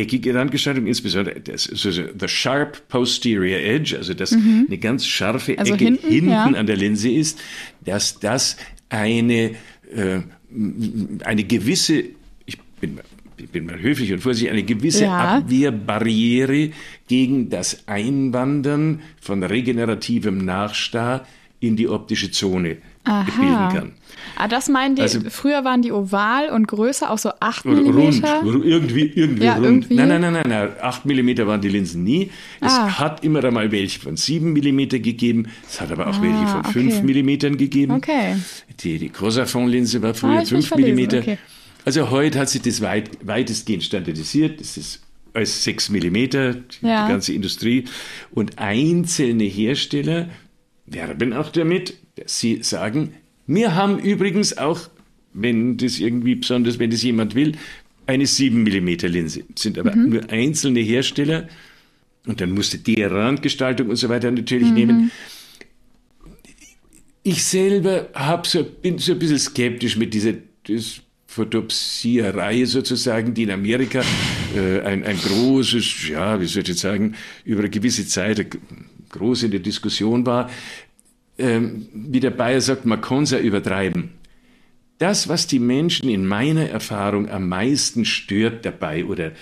eckige 0.00 0.34
Randgestaltung, 0.34 0.86
insbesondere 0.86 1.40
das, 1.40 1.64
so, 1.64 1.90
so, 1.90 2.02
the 2.18 2.28
sharp 2.28 2.88
posterior 2.88 3.58
edge, 3.58 3.96
also 3.96 4.14
dass 4.14 4.32
mhm. 4.32 4.66
eine 4.68 4.78
ganz 4.78 5.06
scharfe 5.06 5.58
also 5.58 5.74
Ecke 5.74 5.84
hinten, 5.84 6.08
hinten 6.08 6.30
ja. 6.30 6.44
an 6.44 6.66
der 6.66 6.76
Linse 6.76 7.10
ist, 7.10 7.40
dass 7.84 8.18
das 8.18 8.56
eine, 8.88 9.54
äh, 9.94 10.20
eine 11.24 11.44
gewisse, 11.44 12.04
ich 12.44 12.58
bin, 12.80 13.00
ich 13.36 13.48
bin 13.48 13.66
mal 13.66 13.80
höflich 13.80 14.12
und 14.12 14.20
vorsichtig, 14.20 14.50
eine 14.50 14.62
gewisse 14.62 15.04
Ja. 15.04 15.38
Abwehrbarriere 15.38 16.70
gegen 17.08 17.50
das 17.50 17.86
Einwandern 17.86 19.00
von 19.20 19.42
regenerativem 19.42 20.44
Nachstar 20.44 21.26
in 21.60 21.76
die 21.76 21.88
optische 21.88 22.30
Zone 22.30 22.78
bilden 23.06 23.68
kann. 23.72 23.92
Ah, 24.38 24.48
das 24.48 24.68
meinen 24.68 24.96
die, 24.96 25.02
Also- 25.02 25.20
früher 25.30 25.64
waren 25.64 25.80
die 25.80 25.92
oval 25.92 26.50
und 26.50 26.68
größer, 26.68 27.10
auch 27.10 27.16
so 27.18 27.30
8 27.40 27.64
Oder 27.64 27.76
rund, 27.80 27.94
Millimeter. 27.96 28.42
irgendwie, 28.44 29.04
irgendwie 29.14 29.44
Ja, 29.44 29.54
rund. 29.54 29.64
irgendwie. 29.64 29.94
Nein, 29.94 30.08
nein, 30.08 30.20
nein, 30.20 30.32
nein, 30.34 30.48
nein, 30.48 30.68
8 30.82 31.06
mm 31.06 31.46
waren 31.46 31.60
die 31.62 31.68
Linsen 31.70 32.04
nie. 32.04 32.30
Es 32.60 32.72
Ah. 32.72 32.98
hat 32.98 33.24
immer 33.24 33.42
einmal 33.42 33.70
welche 33.72 33.98
von 34.00 34.16
7 34.18 34.52
mm 34.52 34.88
gegeben. 35.00 35.46
Es 35.66 35.80
hat 35.80 35.90
aber 35.90 36.08
auch 36.08 36.18
Ah, 36.18 36.22
welche 36.22 36.46
von 36.48 36.60
okay. 36.60 36.72
5 36.72 37.02
mm 37.02 37.56
gegeben. 37.56 37.92
Okay. 37.94 38.36
Die, 38.80 38.98
die 38.98 39.08
Crosafon-Linse 39.08 40.02
war 40.02 40.10
Ah, 40.10 40.14
früher 40.14 40.40
muss 40.40 40.48
5 40.50 40.70
mm. 40.76 41.18
okay. 41.18 41.38
Also 41.86 42.10
heute 42.10 42.38
hat 42.40 42.50
sich 42.50 42.60
das 42.62 42.80
weit, 42.82 43.10
weitestgehend 43.26 43.84
standardisiert. 43.84 44.60
Das 44.60 44.76
ist 44.76 45.02
als 45.32 45.62
6 45.64 45.88
mm, 45.88 46.12
die, 46.12 46.28
Ja. 46.82 47.06
die 47.06 47.12
ganze 47.12 47.32
Industrie. 47.32 47.84
Und 48.32 48.58
einzelne 48.58 49.44
Hersteller 49.44 50.28
werben 50.86 51.32
auch 51.32 51.50
damit, 51.50 51.94
sie 52.24 52.62
sagen, 52.62 53.14
wir 53.46 53.74
haben 53.74 53.98
übrigens 53.98 54.56
auch, 54.58 54.88
wenn 55.34 55.76
das 55.76 55.98
irgendwie 55.98 56.36
besonders, 56.36 56.78
wenn 56.78 56.90
das 56.90 57.02
jemand 57.02 57.34
will, 57.34 57.52
eine 58.06 58.26
7 58.26 58.62
mm 58.62 58.88
Linse. 59.08 59.44
Sind 59.56 59.78
aber 59.78 59.94
Mhm. 59.94 60.08
nur 60.10 60.30
einzelne 60.30 60.80
Hersteller. 60.80 61.48
Und 62.26 62.40
dann 62.40 62.52
musste 62.52 62.78
die 62.78 63.02
Randgestaltung 63.02 63.88
und 63.90 63.96
so 63.96 64.08
weiter 64.08 64.30
Mhm. 64.30 64.36
natürlich 64.38 64.70
nehmen. 64.72 65.10
Ich 67.22 67.44
selber 67.44 68.08
hab 68.14 68.46
so, 68.46 68.64
bin 68.64 68.98
so 68.98 69.12
ein 69.12 69.18
bisschen 69.18 69.38
skeptisch 69.38 69.96
mit 69.96 70.14
dieser 70.14 70.34
Photopsierei 71.26 72.64
sozusagen, 72.64 73.34
die 73.34 73.42
in 73.42 73.50
Amerika 73.50 74.02
äh, 74.56 74.80
ein, 74.80 75.04
ein 75.04 75.18
großes, 75.18 76.08
ja, 76.08 76.40
wie 76.40 76.46
soll 76.46 76.62
ich 76.62 76.68
jetzt 76.68 76.80
sagen, 76.80 77.14
über 77.44 77.60
eine 77.60 77.70
gewisse 77.70 78.06
Zeit 78.06 78.46
groß 79.10 79.44
in 79.44 79.50
der 79.50 79.60
Diskussion 79.60 80.24
war. 80.24 80.48
Ähm, 81.38 81.88
wie 81.92 82.20
der 82.20 82.30
Bayer 82.30 82.60
sagt, 82.60 82.86
man 82.86 83.00
kann 83.00 83.24
es 83.24 83.30
ja 83.30 83.38
übertreiben. 83.38 84.10
Das, 84.98 85.28
was 85.28 85.46
die 85.46 85.58
Menschen 85.58 86.08
in 86.08 86.26
meiner 86.26 86.68
Erfahrung 86.68 87.28
am 87.28 87.48
meisten 87.48 88.04
stört 88.06 88.64
dabei 88.64 89.04
oder 89.04 89.32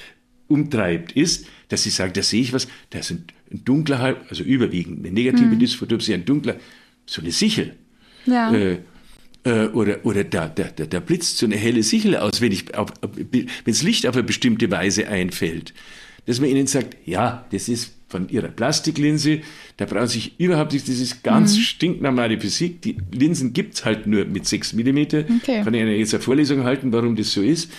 umtreibt, 0.49 1.13
ist, 1.13 1.47
dass 1.69 1.85
sie 1.85 1.91
sagen, 1.91 2.13
da 2.15 2.23
sehe 2.23 2.43
ich 2.43 2.53
was, 2.53 2.67
da 2.91 2.99
ist 2.99 3.13
ein, 3.13 3.25
ein 3.53 3.65
dunkler 3.65 4.01
Halb, 4.01 4.27
also 4.29 4.43
überwiegend 4.43 5.01
eine 5.01 5.13
negative 5.13 5.57
Dysphotopsie, 5.57 6.15
ein 6.15 6.25
dunkler, 6.25 6.57
so 7.07 7.23
eine 7.23 7.31
Sichel. 7.31 7.77
Ja. 8.27 8.53
Äh, 8.53 8.79
äh, 9.45 9.67
oder 9.69 10.05
oder 10.05 10.25
da, 10.25 10.49
da, 10.49 10.65
da, 10.65 10.87
da 10.87 11.01
blitzt 11.01 11.39
so 11.39 11.47
eine 11.47 11.57
helle 11.57 11.83
Sichel 11.83 12.17
aus, 12.17 12.41
wenn 12.41 12.53
ich 12.53 12.75
auf, 12.75 12.91
wenn 13.03 13.49
das 13.67 13.83
Licht 13.83 14.07
auf 14.07 14.15
eine 14.15 14.25
bestimmte 14.25 14.71
Weise 14.71 15.09
einfällt. 15.09 15.75
Dass 16.27 16.41
man 16.41 16.49
ihnen 16.49 16.67
sagt, 16.67 16.97
ja, 17.05 17.47
das 17.53 17.69
ist 17.69 17.95
von 18.15 18.29
ihrer 18.29 18.47
Plastiklinse, 18.47 19.41
da 19.77 19.87
brauchen 19.87 20.07
sie 20.07 20.21
sich 20.21 20.39
überhaupt 20.39 20.73
nicht, 20.73 20.87
das 20.87 21.01
ist 21.01 21.25
ganz 21.25 21.59
stinknormale 21.59 22.39
Physik. 22.39 22.81
Die 22.83 22.97
Linsen 23.11 23.53
gibt's 23.53 23.85
halt 23.85 24.07
nur 24.07 24.25
mit 24.25 24.47
6 24.47 24.75
Millimeter. 24.75 25.25
Okay. 25.43 25.65
Kann 25.65 25.75
ich 25.75 25.81
Ihnen 25.81 25.99
jetzt 25.99 26.15
eine 26.15 26.23
Vorlesung 26.23 26.63
halten, 26.63 26.93
warum 26.93 27.17
das 27.17 27.33
so 27.33 27.43
ist. 27.43 27.73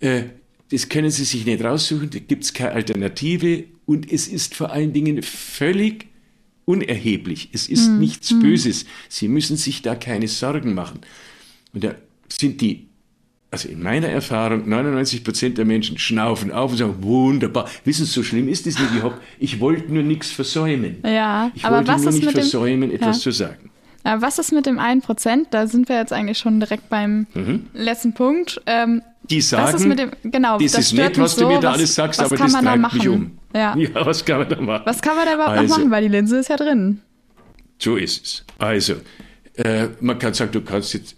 Äh, 0.00 0.24
das 0.70 0.90
können 0.90 1.10
Sie 1.10 1.24
sich 1.24 1.46
nicht 1.46 1.64
raussuchen, 1.64 2.10
da 2.10 2.18
gibt's 2.18 2.52
keine 2.52 2.72
Alternative 2.72 3.64
und 3.86 4.12
es 4.12 4.28
ist 4.28 4.54
vor 4.54 4.72
allen 4.72 4.92
Dingen 4.92 5.22
völlig 5.22 6.08
unerheblich. 6.66 7.48
Es 7.54 7.66
ist 7.66 7.88
nichts 7.88 8.38
Böses. 8.38 8.84
Sie 9.08 9.26
müssen 9.26 9.56
sich 9.56 9.80
da 9.80 9.94
keine 9.94 10.28
Sorgen 10.28 10.74
machen. 10.74 11.00
Und 11.72 11.82
da 11.82 11.94
sind 12.28 12.60
die, 12.60 12.88
also 13.50 13.68
in 13.68 13.82
meiner 13.82 14.08
Erfahrung, 14.08 14.68
99 14.68 15.24
Prozent 15.24 15.56
der 15.58 15.64
Menschen 15.64 15.96
schnaufen 15.98 16.52
auf 16.52 16.72
und 16.72 16.76
sagen, 16.76 16.96
wunderbar. 17.00 17.66
Wissen 17.84 18.04
Sie, 18.04 18.12
so 18.12 18.22
schlimm 18.22 18.48
ist 18.48 18.66
es 18.66 18.78
nicht. 18.78 18.90
Ich, 18.94 19.52
ich 19.54 19.60
wollte 19.60 19.92
nur 19.92 20.02
nichts 20.02 20.30
versäumen. 20.30 20.98
Ja, 21.04 21.50
Ich 21.54 21.64
aber 21.64 21.76
wollte 21.78 21.92
was 21.92 22.02
nur 22.02 22.08
ist 22.10 22.14
nicht 22.16 22.26
mit 22.26 22.34
dem- 22.36 22.40
versäumen, 22.42 22.90
etwas 22.92 23.16
Ja. 23.16 23.22
zu 23.22 23.30
sagen. 23.30 23.70
Aber 24.04 24.22
was 24.22 24.38
ist 24.38 24.52
mit 24.52 24.66
dem 24.66 24.78
1%? 24.78 25.46
Da 25.50 25.66
sind 25.66 25.88
wir 25.88 25.96
jetzt 25.96 26.12
eigentlich 26.12 26.38
schon 26.38 26.60
direkt 26.60 26.88
beim 26.88 27.26
letzten 27.74 28.12
Punkt. 28.14 28.60
Ähm, 28.66 29.02
Die 29.24 29.40
sagen, 29.40 29.76
ist 29.76 29.86
mit 29.86 29.98
dem, 29.98 30.10
genau, 30.24 30.58
das, 30.58 30.74
ist 30.78 30.92
nett, 30.94 31.18
was 31.18 31.34
du 31.34 31.42
so, 31.42 31.48
mir 31.48 31.58
da 31.60 31.68
was- 31.70 31.74
alles 31.78 31.94
sagst, 31.94 32.20
aber 32.20 32.36
kann 32.36 32.46
das 32.46 32.52
man 32.52 32.64
da 32.64 32.70
treibt 32.76 32.94
mich 32.94 33.04
machen? 33.04 33.14
um. 33.14 33.38
Ja. 33.54 33.76
ja, 33.76 34.06
was 34.06 34.24
kann 34.24 34.38
man 34.38 34.48
da 34.48 34.60
machen? 34.60 34.82
Was 34.86 35.02
kann 35.02 35.16
man 35.16 35.26
da 35.26 35.34
überhaupt 35.34 35.54
noch 35.56 35.62
Also, 35.62 35.74
machen? 35.78 35.90
Weil 35.90 36.02
die 36.02 36.08
Linse 36.08 36.38
ist 36.38 36.48
ja 36.48 36.56
drin. 36.56 37.00
So 37.78 37.96
ist 37.96 38.24
es. 38.24 38.44
Also, 38.58 38.94
äh, 39.56 39.88
man 40.00 40.18
kann 40.18 40.32
sagen, 40.34 40.52
du 40.52 40.60
kannst 40.62 40.94
jetzt, 40.94 41.16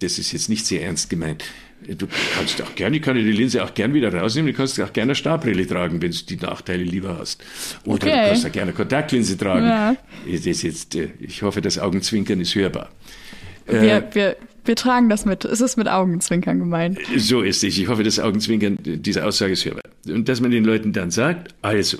das 0.00 0.18
ist 0.18 0.32
jetzt 0.32 0.48
nicht 0.48 0.66
sehr 0.66 0.82
ernst 0.82 1.08
gemeint, 1.10 1.44
du 1.86 2.06
kannst 2.34 2.60
auch 2.62 2.74
gerne, 2.74 2.96
ich 2.96 3.02
kann 3.02 3.16
dir 3.16 3.22
die 3.24 3.32
Linse 3.32 3.62
auch 3.64 3.74
gern 3.74 3.94
wieder 3.94 4.12
rausnehmen, 4.12 4.52
du 4.52 4.56
kannst 4.56 4.80
auch 4.80 4.92
gerne 4.92 5.10
eine 5.10 5.14
Starbrille 5.14 5.66
tragen, 5.66 6.00
wenn 6.02 6.10
du 6.10 6.18
die 6.18 6.36
Nachteile 6.36 6.82
lieber 6.82 7.18
hast. 7.18 7.42
Oder 7.84 7.94
Okay. 8.06 8.22
du 8.22 8.28
kannst 8.28 8.46
auch 8.46 8.52
gerne 8.52 8.68
eine 8.70 8.76
Kontaktlinse 8.76 9.36
tragen. 9.36 9.66
Ja. 9.66 9.96
Das 10.30 10.46
ist 10.46 10.62
jetzt, 10.62 10.94
äh, 10.96 11.08
ich 11.20 11.42
hoffe, 11.42 11.60
das 11.60 11.78
Augenzwinkern 11.78 12.40
ist 12.40 12.54
hörbar. 12.54 12.90
Äh, 13.66 13.80
Wir, 13.82 14.08
wir, 14.12 14.36
wir 14.64 14.76
tragen 14.76 15.08
das 15.08 15.24
mit. 15.24 15.44
Es 15.44 15.60
ist 15.60 15.76
mit 15.76 15.88
Augenzwinkern 15.88 16.58
gemeint. 16.58 16.98
So 17.16 17.42
ist 17.42 17.62
es. 17.64 17.78
Ich 17.78 17.88
hoffe, 17.88 18.02
das 18.02 18.18
Augenzwinkern, 18.18 18.78
diese 18.82 19.24
Aussage 19.24 19.52
ist 19.52 19.64
hörbar. 19.64 19.82
Und 20.08 20.28
dass 20.28 20.40
man 20.40 20.50
den 20.50 20.64
Leuten 20.64 20.92
dann 20.92 21.10
sagt, 21.10 21.54
also, 21.62 21.98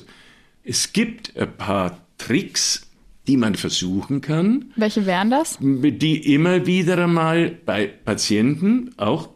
es 0.65 0.93
gibt 0.93 1.37
ein 1.37 1.53
paar 1.57 2.00
Tricks, 2.19 2.86
die 3.28 3.37
man 3.37 3.54
versuchen 3.54 4.21
kann, 4.21 4.66
Welche 4.76 5.06
wären 5.06 5.30
das? 5.30 5.59
die 5.61 6.33
immer 6.35 6.66
wieder 6.66 6.99
einmal 6.99 7.50
bei 7.64 7.87
Patienten 7.87 8.90
auch 8.97 9.30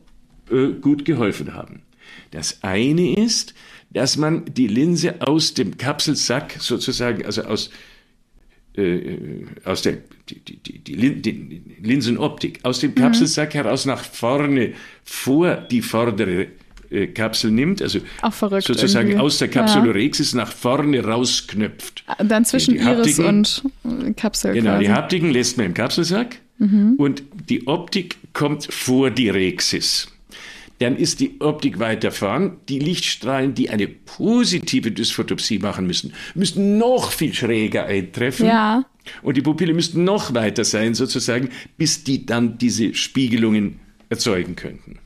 äh, 0.51 0.69
gut 0.81 1.05
geholfen 1.05 1.55
haben. 1.55 1.83
Das 2.31 2.63
eine 2.63 3.15
ist, 3.15 3.55
dass 3.91 4.17
man 4.17 4.45
die 4.47 4.69
Linse 4.69 5.21
aus 5.21 5.55
dem 5.55 5.77
Kapselsack 5.77 6.57
sozusagen, 6.61 7.25
also 7.27 7.43
aus, 7.43 7.71
äh, 8.77 9.17
aus 9.65 9.83
der 9.83 9.99
die, 10.29 10.39
die, 10.39 10.57
die, 10.59 10.79
die, 10.79 10.95
Lin- 10.95 11.23
die 11.23 11.63
Linsenoptik, 11.83 12.61
aus 12.63 12.79
dem 12.79 12.95
Kapselsack 12.95 13.55
heraus 13.55 13.85
nach 13.87 14.05
vorne 14.05 14.75
vor 15.03 15.57
die 15.57 15.83
vordere 15.83 16.47
äh, 16.91 17.07
Kapsel 17.09 17.51
nimmt, 17.51 17.81
also 17.83 18.01
verrückt 18.31 18.67
sozusagen 18.67 19.09
irgendwie. 19.09 19.25
aus 19.25 19.39
der 19.39 19.49
Capsulorhexis 19.49 20.35
nach 20.35 20.53
vorne 20.53 21.03
rausknöpft. 21.05 22.05
Dann 22.23 22.45
zwischen 22.45 22.75
Die 22.75 22.81
Iris 22.81 23.19
Haptiken- 23.19 23.27
und 23.85 24.09
äh, 24.09 24.13
Kapsel 24.13 24.55
Genau, 24.55 24.71
quasi. 24.73 24.85
die 24.85 24.91
Haptiken 24.91 25.31
lässt 25.31 25.57
man 25.57 25.67
im 25.67 25.75
Kapselsack 25.75 26.39
und 26.99 27.23
die 27.49 27.67
Optik 27.67 28.17
kommt 28.35 28.65
vor 28.71 29.11
die 29.11 29.31
Rexis. 29.31 30.09
Dann 30.79 30.97
ist 30.97 31.21
die 31.21 31.41
Optik 31.41 31.79
weiter 31.79 32.11
vorn. 32.11 32.57
Die 32.69 32.79
Lichtstrahlen, 32.79 33.55
die 33.55 33.71
eine 33.71 33.87
positive 33.87 34.91
Dysphotopsie 34.91 35.59
machen 35.59 35.87
müssen, 35.87 36.13
müssen 36.35 36.79
noch 36.79 37.13
viel 37.13 37.33
schräger 37.35 37.85
eintreffen. 37.85 38.47
Ja. 38.47 38.85
Und 39.23 39.37
die 39.37 39.43
Pupille 39.43 39.75
müssten 39.75 40.05
noch 40.05 40.35
weiter 40.35 40.65
sein, 40.65 40.95
sozusagen, 40.95 41.49
bis 41.77 42.05
die 42.05 42.25
dann 42.27 42.59
diese 42.59 42.95
Spiegelungen 42.95 43.81
erzeugen 44.09 44.57
könnten. 44.57 44.99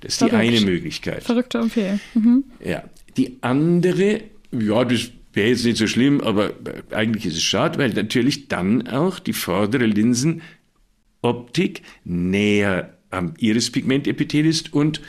Das 0.00 0.14
ist 0.14 0.18
Verrückt. 0.18 0.34
die 0.34 0.56
eine 0.56 0.60
Möglichkeit. 0.60 1.22
Verrückte 1.22 1.60
OP. 1.60 1.76
Mhm. 2.14 2.44
Ja, 2.64 2.84
die 3.16 3.38
andere, 3.42 4.22
ja, 4.52 4.84
das 4.84 5.10
wäre 5.32 5.48
jetzt 5.48 5.64
nicht 5.64 5.76
so 5.76 5.86
schlimm, 5.86 6.20
aber 6.20 6.52
eigentlich 6.90 7.26
ist 7.26 7.36
es 7.36 7.42
schade, 7.42 7.78
weil 7.78 7.90
natürlich 7.90 8.48
dann 8.48 8.88
auch 8.88 9.18
die 9.18 9.32
vordere 9.32 9.86
Linsenoptik 9.86 11.82
näher 12.04 12.96
am 13.10 13.34
Irispigmentepithel 13.38 14.46
ist 14.46 14.72
und 14.72 15.00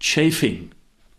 Chafing, 0.00 0.70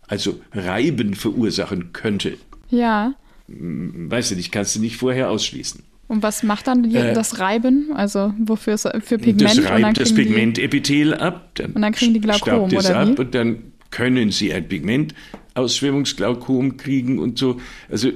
also 0.08 0.42
Reiben 0.54 1.13
verursachen 1.13 1.94
könnte. 1.94 2.38
Ja. 2.70 3.13
Weißt 3.48 4.32
du 4.32 4.36
nicht, 4.36 4.51
kannst 4.51 4.75
du 4.75 4.80
nicht 4.80 4.98
vorher 4.98 5.30
ausschließen. 5.30 5.84
Und 6.12 6.22
was 6.24 6.44
macht 6.44 6.68
dann 6.68 6.94
Äh, 6.94 7.13
das 7.13 7.39
Reiben? 7.39 7.94
Also 7.94 8.34
wofür 8.38 8.74
ist 8.74 8.86
für 9.01 9.18
Pigment? 9.18 9.44
das 9.44 9.58
und 9.58 9.63
dann 9.63 9.84
reibt 9.86 9.98
das 9.98 10.13
Pigmentepithel 10.13 11.13
ab, 11.13 11.51
dann, 11.53 11.72
Und 11.72 11.82
dann 11.82 11.94
kriegen 11.94 12.13
die 12.13 12.20
Glaukom, 12.20 12.70
staubt 12.70 12.74
es 12.74 12.86
oder 12.86 13.00
ab 13.00 13.08
wie? 13.08 13.15
und 13.22 13.34
dann 13.34 13.72
können 13.91 14.30
sie 14.30 14.51
ein 14.51 14.68
Pigmentausschwemmungsglaukom 14.68 16.75
kriegen 16.75 17.18
und 17.18 17.39
so. 17.39 17.62
Also 17.89 18.10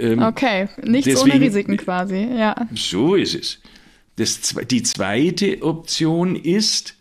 ähm, 0.00 0.22
okay, 0.22 0.70
nichts 0.82 1.04
deswegen, 1.04 1.36
ohne 1.36 1.44
Risiken 1.44 1.76
quasi, 1.76 2.26
ja. 2.34 2.66
So 2.74 3.14
ist 3.14 3.34
es. 3.34 3.60
Das, 4.16 4.54
die 4.70 4.82
zweite 4.82 5.62
Option 5.62 6.36
ist, 6.36 6.94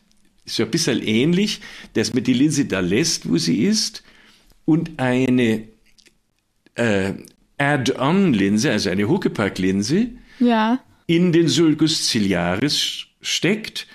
so 0.46 0.64
ein 0.64 0.72
bisschen 0.72 1.02
ähnlich, 1.02 1.62
dass 1.94 2.14
man 2.14 2.26
die 2.26 2.34
Linse 2.34 2.66
da 2.66 2.82
lässt, 2.82 3.30
wo 3.30 3.38
sie 3.38 3.64
ist, 3.64 4.04
und 4.66 4.92
eine 4.98 5.70
äh, 6.76 7.14
Add-on-Linse, 7.58 8.72
also 8.72 8.90
eine 8.90 9.08
Huckepack-Linse, 9.08 10.10
ja. 10.40 10.80
in 11.08 11.32
den 11.32 11.48
Sulcus 11.48 12.10
ciliaris 12.10 13.06
steckt, 13.22 13.88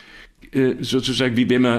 äh, 0.53 0.75
sozusagen 0.81 1.37
wie 1.37 1.49
wenn 1.49 1.63
man, 1.63 1.79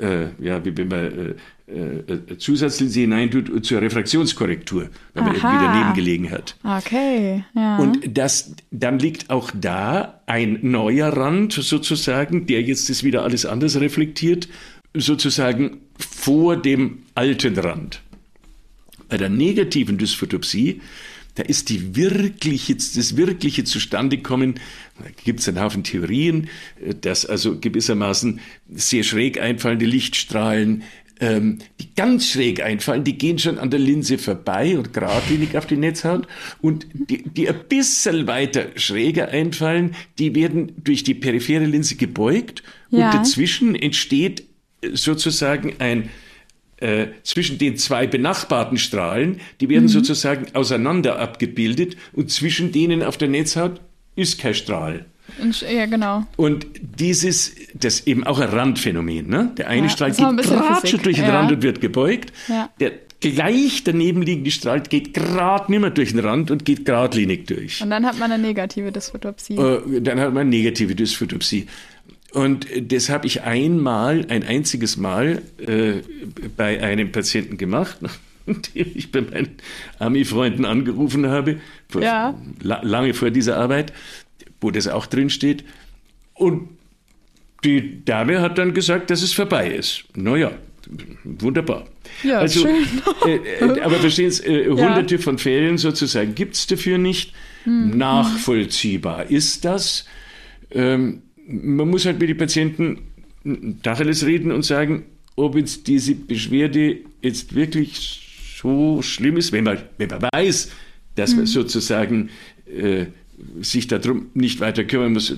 äh, 0.00 0.26
ja, 0.40 0.64
wie 0.64 0.76
wenn 0.76 0.88
man 0.88 1.04
äh, 1.04 1.34
äh, 1.68 2.38
Zusatzlinse 2.38 3.00
hineintut 3.00 3.66
zur 3.66 3.80
Refraktionskorrektur, 3.80 4.88
wenn 5.14 5.24
man 5.24 5.34
Aha. 5.34 5.48
irgendwie 5.48 5.66
daneben 5.66 5.94
gelegen 5.94 6.30
hat. 6.30 6.54
Okay, 6.62 7.42
ja. 7.56 7.78
Und 7.78 8.16
das, 8.16 8.54
dann 8.70 9.00
liegt 9.00 9.30
auch 9.30 9.50
da 9.52 10.20
ein 10.26 10.60
neuer 10.62 11.08
Rand 11.08 11.54
sozusagen, 11.54 12.46
der 12.46 12.62
jetzt 12.62 12.88
das 12.88 13.02
wieder 13.02 13.24
alles 13.24 13.46
anders 13.46 13.80
reflektiert, 13.80 14.48
sozusagen 14.94 15.78
vor 15.98 16.56
dem 16.56 16.98
alten 17.16 17.58
Rand. 17.58 18.00
Bei 19.08 19.16
der 19.16 19.28
negativen 19.28 19.98
Dysphotopsie, 19.98 20.80
da 21.36 21.42
ist 21.42 21.68
die 21.68 21.96
wirkliche, 21.96 22.74
das 22.74 23.16
wirkliche 23.16 23.64
Zustandekommen, 23.64 24.54
da 24.98 25.04
gibt 25.24 25.40
es 25.40 25.48
einen 25.48 25.60
Haufen 25.60 25.84
Theorien, 25.84 26.48
dass 27.00 27.24
also 27.24 27.58
gewissermaßen 27.58 28.40
sehr 28.74 29.04
schräg 29.04 29.40
einfallende 29.40 29.86
Lichtstrahlen 29.86 30.82
ähm, 31.18 31.58
die 31.80 31.94
ganz 31.94 32.28
schräg 32.30 32.62
einfallen, 32.62 33.04
die 33.04 33.16
gehen 33.16 33.38
schon 33.38 33.58
an 33.58 33.70
der 33.70 33.80
Linse 33.80 34.18
vorbei 34.18 34.76
und 34.76 34.92
geradlinig 34.92 35.56
auf 35.56 35.66
die 35.66 35.76
Netzhaut. 35.76 36.26
Und 36.60 36.86
die, 36.92 37.22
die 37.22 37.48
ein 37.48 37.64
bisschen 37.68 38.26
weiter 38.26 38.66
schräger 38.76 39.28
einfallen, 39.28 39.94
die 40.18 40.34
werden 40.34 40.72
durch 40.84 41.04
die 41.04 41.14
periphere 41.14 41.64
Linse 41.64 41.96
gebeugt. 41.96 42.62
Ja. 42.90 43.06
Und 43.06 43.14
dazwischen 43.14 43.74
entsteht 43.74 44.44
sozusagen 44.92 45.74
ein 45.78 46.10
äh, 46.78 47.06
zwischen 47.22 47.58
den 47.58 47.76
zwei 47.76 48.06
benachbarten 48.06 48.78
Strahlen, 48.78 49.40
die 49.60 49.68
werden 49.68 49.84
mhm. 49.84 49.88
sozusagen 49.88 50.46
auseinander 50.54 51.18
abgebildet 51.18 51.96
und 52.12 52.30
zwischen 52.30 52.72
denen 52.72 53.02
auf 53.02 53.16
der 53.16 53.28
Netzhaut 53.28 53.80
ist 54.14 54.38
kein 54.38 54.54
Strahl. 54.54 55.06
Ja, 55.68 55.86
genau. 55.86 56.24
Und 56.36 56.66
dieses, 56.80 57.54
das 57.74 58.00
ist 58.00 58.06
eben 58.06 58.24
auch 58.24 58.38
ein 58.38 58.48
Randphänomen. 58.48 59.28
Ne? 59.28 59.52
Der 59.56 59.68
eine 59.68 59.86
ja, 59.86 59.88
Strahl 59.88 60.10
geht 60.10 60.18
gerade 60.18 60.98
durch 60.98 61.16
den 61.16 61.24
ja. 61.24 61.38
Rand 61.38 61.52
und 61.52 61.62
wird 61.62 61.80
gebeugt. 61.80 62.32
Ja. 62.48 62.70
Der 62.80 62.92
gleich 63.20 63.82
daneben 63.84 64.22
liegende 64.22 64.50
Strahl 64.50 64.82
geht 64.82 65.14
gerade 65.14 65.70
nicht 65.70 65.80
mehr 65.80 65.90
durch 65.90 66.10
den 66.10 66.20
Rand 66.20 66.50
und 66.50 66.64
geht 66.64 66.84
geradlinig 66.84 67.46
durch. 67.46 67.82
Und 67.82 67.90
dann 67.90 68.06
hat 68.06 68.18
man 68.18 68.30
eine 68.30 68.42
negative 68.42 68.92
Dysphotopsie. 68.92 69.54
Äh, 69.54 70.00
dann 70.00 70.20
hat 70.20 70.32
man 70.32 70.42
eine 70.42 70.50
negative 70.50 70.94
Dysphotopsie. 70.94 71.66
Und 72.32 72.66
das 72.92 73.08
habe 73.08 73.26
ich 73.26 73.42
einmal, 73.42 74.26
ein 74.28 74.42
einziges 74.42 74.96
Mal 74.96 75.42
äh, 75.58 76.02
bei 76.56 76.82
einem 76.82 77.12
Patienten 77.12 77.56
gemacht, 77.56 77.98
den 78.46 78.92
ich 78.94 79.10
bei 79.10 79.22
meinen 79.22 79.56
Ami-Freunden 79.98 80.64
angerufen 80.64 81.26
habe, 81.26 81.60
vor, 81.88 82.02
ja. 82.02 82.34
la 82.62 82.80
lange 82.82 83.14
vor 83.14 83.30
dieser 83.30 83.56
Arbeit 83.56 83.92
wo 84.60 84.70
das 84.70 84.88
auch 84.88 85.06
drin 85.06 85.30
steht. 85.30 85.64
Und 86.34 86.68
die 87.64 88.04
Dame 88.04 88.40
hat 88.40 88.58
dann 88.58 88.74
gesagt, 88.74 89.10
dass 89.10 89.22
es 89.22 89.32
vorbei 89.32 89.70
ist. 89.70 90.04
Naja, 90.14 90.52
wunderbar. 91.24 91.86
Ja, 92.22 92.38
also, 92.38 92.60
schön. 92.60 92.84
äh, 93.26 93.36
äh, 93.64 93.80
aber 93.80 93.96
verstehen 93.96 94.30
Sie, 94.30 94.44
äh, 94.44 94.68
hunderte 94.68 95.16
ja. 95.16 95.20
von 95.20 95.38
Fällen 95.38 95.78
sozusagen 95.78 96.34
gibt 96.34 96.54
es 96.54 96.66
dafür 96.66 96.98
nicht. 96.98 97.32
Hm. 97.64 97.96
Nachvollziehbar 97.96 99.30
ist 99.30 99.64
das. 99.64 100.06
Ähm, 100.70 101.22
man 101.46 101.88
muss 101.88 102.04
halt 102.06 102.18
mit 102.18 102.28
den 102.28 102.36
Patienten 102.36 102.98
Tacheles 103.82 104.26
reden 104.26 104.50
und 104.50 104.64
sagen, 104.64 105.04
ob 105.36 105.56
jetzt 105.56 105.86
diese 105.86 106.14
Beschwerde 106.14 106.98
jetzt 107.22 107.54
wirklich 107.54 108.56
so 108.60 109.02
schlimm 109.02 109.36
ist, 109.36 109.52
wenn 109.52 109.64
man, 109.64 109.78
wenn 109.98 110.08
man 110.08 110.28
weiß, 110.32 110.72
dass 111.14 111.36
man 111.36 111.46
sozusagen 111.46 112.30
äh, 112.66 113.06
sich 113.60 113.86
darum 113.86 114.30
nicht 114.34 114.60
weiter 114.60 114.84
kümmern 114.84 115.12
muss. 115.12 115.36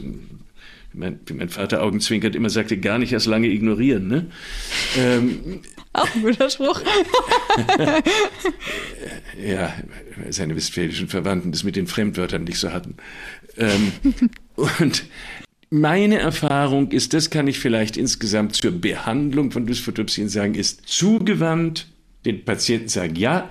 Mein, 0.94 1.20
wie 1.26 1.34
mein 1.34 1.50
Vater 1.50 1.82
augenzwinkert 1.82 2.34
immer 2.34 2.48
sagte, 2.48 2.78
gar 2.78 2.98
nicht 2.98 3.12
erst 3.12 3.26
lange 3.26 3.48
ignorieren. 3.48 4.08
Ne? 4.08 4.26
Ähm, 4.96 5.60
Auch 5.92 6.14
ein 6.14 6.22
guter 6.22 6.48
Spruch. 6.48 6.80
ja, 9.42 9.74
seine 10.30 10.54
westfälischen 10.54 11.08
Verwandten 11.08 11.52
das 11.52 11.64
mit 11.64 11.76
den 11.76 11.86
Fremdwörtern 11.86 12.44
nicht 12.44 12.58
so 12.58 12.72
hatten. 12.72 12.96
Ähm, 13.56 13.92
und 14.56 15.04
meine 15.70 16.18
Erfahrung 16.18 16.90
ist, 16.90 17.14
das 17.14 17.30
kann 17.30 17.46
ich 17.46 17.58
vielleicht 17.58 17.96
insgesamt 17.96 18.54
zur 18.54 18.72
Behandlung 18.72 19.50
von 19.50 19.66
Dysphotopsien 19.66 20.28
sagen, 20.28 20.54
ist 20.54 20.82
zugewandt, 20.86 21.88
den 22.24 22.44
Patienten 22.44 22.88
sagen, 22.88 23.16
ja, 23.16 23.50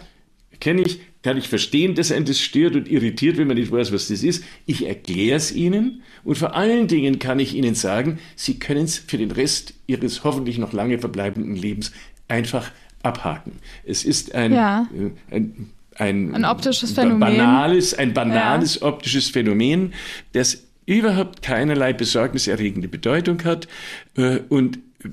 kenne 0.59 0.81
ich, 0.81 0.99
kann 1.23 1.37
ich 1.37 1.47
verstehen, 1.47 1.95
dass 1.95 2.11
einen 2.11 2.25
das 2.25 2.39
stört 2.39 2.75
und 2.75 2.87
irritiert, 2.89 3.37
wenn 3.37 3.47
man 3.47 3.57
nicht 3.57 3.71
weiß, 3.71 3.91
was 3.91 4.07
das 4.07 4.23
ist. 4.23 4.43
Ich 4.65 4.87
erkläre 4.87 5.37
es 5.37 5.51
Ihnen 5.51 6.01
und 6.23 6.37
vor 6.37 6.55
allen 6.55 6.87
Dingen 6.87 7.19
kann 7.19 7.39
ich 7.39 7.53
Ihnen 7.53 7.75
sagen, 7.75 8.19
Sie 8.35 8.59
können 8.59 8.85
es 8.85 8.97
für 8.97 9.17
den 9.17 9.31
Rest 9.31 9.73
Ihres 9.87 10.23
hoffentlich 10.23 10.57
noch 10.57 10.73
lange 10.73 10.99
verbleibenden 10.99 11.55
Lebens 11.55 11.91
einfach 12.27 12.71
abhaken. 13.03 13.53
Es 13.83 14.03
ist 14.05 14.33
ein, 14.33 14.53
ja. 14.53 14.87
äh, 14.95 15.35
ein, 15.35 15.69
ein, 15.95 16.35
ein, 16.35 16.45
optisches 16.45 16.91
Phänomen. 16.91 17.19
Banales, 17.19 17.93
ein 17.93 18.13
banales 18.13 18.75
ja. 18.75 18.87
optisches 18.87 19.29
Phänomen, 19.29 19.93
das 20.33 20.66
überhaupt 20.87 21.43
keinerlei 21.43 21.93
besorgniserregende 21.93 22.87
Bedeutung 22.87 23.43
hat 23.43 23.67
äh, 24.15 24.39
und 24.49 24.77
äh, 25.03 25.09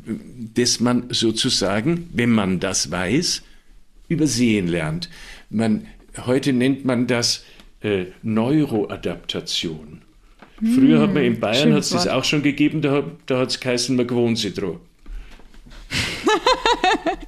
das 0.54 0.80
man 0.80 1.10
sozusagen, 1.10 2.08
wenn 2.14 2.30
man 2.30 2.60
das 2.60 2.90
weiß, 2.90 3.42
übersehen 4.08 4.68
lernt. 4.68 5.10
Man, 5.50 5.86
heute 6.24 6.54
nennt 6.54 6.86
man 6.86 7.06
das 7.06 7.44
äh, 7.82 8.06
Neuroadaptation. 8.22 10.00
Früher 10.58 11.00
hat 11.00 11.12
man 11.12 11.24
in 11.24 11.40
Bayern 11.40 11.72
hat 11.72 11.80
es 11.80 11.90
das 11.90 12.06
auch 12.06 12.22
schon 12.22 12.42
gegeben, 12.42 12.80
da, 12.80 13.04
da 13.26 13.40
hat 13.40 13.50
es 13.50 13.58
geheißen, 13.60 13.96
man 13.96 14.06
gewohnt 14.06 14.38
sich 14.38 14.54
dran. 14.54 14.78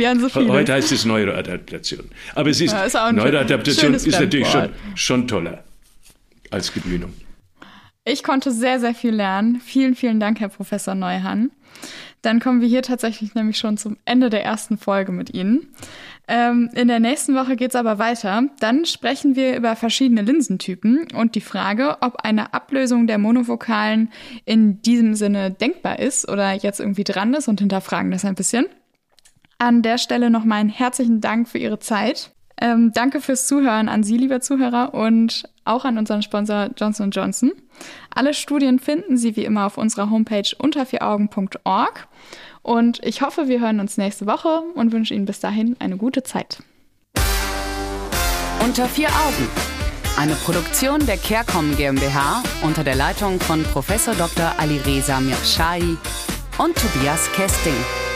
Haben 0.00 0.20
so. 0.20 0.48
Heute 0.48 0.72
heißt 0.72 0.92
es 0.92 1.04
Neuroadaptation. 1.04 2.08
Aber 2.34 2.50
es 2.50 2.60
ist, 2.60 2.72
ja, 2.72 2.84
ist 2.84 2.94
Neuroadaptation 2.94 3.94
ist 3.94 4.06
natürlich 4.06 4.46
schon, 4.46 4.68
schon 4.94 5.28
toller 5.28 5.64
als 6.50 6.72
Gewöhnung. 6.72 7.12
Ich 8.10 8.22
konnte 8.22 8.52
sehr, 8.52 8.80
sehr 8.80 8.94
viel 8.94 9.14
lernen. 9.14 9.60
Vielen, 9.60 9.94
vielen 9.94 10.18
Dank, 10.18 10.40
Herr 10.40 10.48
Professor 10.48 10.94
Neuhan. 10.94 11.50
Dann 12.22 12.40
kommen 12.40 12.62
wir 12.62 12.68
hier 12.68 12.80
tatsächlich 12.80 13.34
nämlich 13.34 13.58
schon 13.58 13.76
zum 13.76 13.98
Ende 14.06 14.30
der 14.30 14.42
ersten 14.42 14.78
Folge 14.78 15.12
mit 15.12 15.34
Ihnen. 15.34 15.74
Ähm, 16.26 16.70
in 16.74 16.88
der 16.88 17.00
nächsten 17.00 17.34
Woche 17.34 17.54
geht's 17.54 17.76
aber 17.76 17.98
weiter. 17.98 18.44
Dann 18.60 18.86
sprechen 18.86 19.36
wir 19.36 19.54
über 19.54 19.76
verschiedene 19.76 20.22
Linsentypen 20.22 21.08
und 21.14 21.34
die 21.34 21.42
Frage, 21.42 21.98
ob 22.00 22.16
eine 22.24 22.54
Ablösung 22.54 23.06
der 23.06 23.18
Monofokalen 23.18 24.10
in 24.46 24.80
diesem 24.80 25.14
Sinne 25.14 25.50
denkbar 25.50 25.98
ist 25.98 26.26
oder 26.30 26.54
jetzt 26.54 26.80
irgendwie 26.80 27.04
dran 27.04 27.34
ist 27.34 27.46
und 27.46 27.60
hinterfragen 27.60 28.10
das 28.10 28.24
ein 28.24 28.34
bisschen. 28.34 28.66
An 29.58 29.82
der 29.82 29.98
Stelle 29.98 30.30
noch 30.30 30.44
meinen 30.44 30.70
herzlichen 30.70 31.20
Dank 31.20 31.46
für 31.46 31.58
Ihre 31.58 31.78
Zeit. 31.78 32.30
Ähm, 32.60 32.90
danke 32.92 33.20
fürs 33.20 33.46
Zuhören 33.46 33.88
an 33.88 34.02
Sie, 34.02 34.16
liebe 34.16 34.40
Zuhörer, 34.40 34.94
und 34.94 35.44
auch 35.68 35.84
an 35.84 35.98
unseren 35.98 36.22
Sponsor 36.22 36.70
Johnson 36.76 37.10
Johnson. 37.10 37.52
Alle 38.14 38.34
Studien 38.34 38.78
finden 38.78 39.16
Sie 39.16 39.36
wie 39.36 39.44
immer 39.44 39.66
auf 39.66 39.78
unserer 39.78 40.10
Homepage 40.10 40.50
untervieraugen.org. 40.58 42.08
Und 42.62 43.04
ich 43.04 43.22
hoffe, 43.22 43.48
wir 43.48 43.60
hören 43.60 43.80
uns 43.80 43.96
nächste 43.96 44.26
Woche 44.26 44.62
und 44.74 44.92
wünsche 44.92 45.14
Ihnen 45.14 45.26
bis 45.26 45.40
dahin 45.40 45.76
eine 45.78 45.96
gute 45.96 46.22
Zeit. 46.22 46.62
Unter 48.64 48.86
vier 48.86 49.08
Augen. 49.08 49.48
Eine 50.18 50.34
Produktion 50.34 51.06
der 51.06 51.16
CareCom 51.16 51.76
GmbH 51.76 52.42
unter 52.62 52.82
der 52.82 52.96
Leitung 52.96 53.38
von 53.38 53.62
Prof. 53.62 53.86
Dr. 53.86 54.52
Alireza 54.58 55.20
Mirshahi 55.20 55.96
und 56.58 56.76
Tobias 56.76 57.30
Kesting. 57.32 58.07